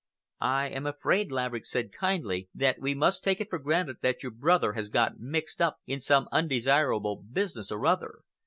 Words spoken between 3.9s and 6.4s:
that your brother has got mixed up in some